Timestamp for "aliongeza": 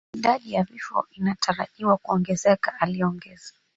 2.79-3.53